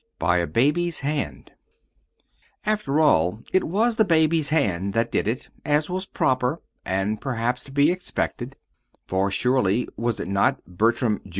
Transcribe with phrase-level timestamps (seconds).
[0.17, 1.51] BY A BABY'S HAND
[2.65, 7.63] After all, it was the baby's hand that did it, as was proper, and perhaps
[7.65, 8.55] to be expected;
[9.05, 11.29] for surely, was it not Bertram, Jr.'